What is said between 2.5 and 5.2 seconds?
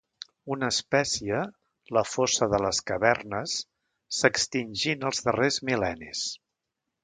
de les cavernes, s'extingí en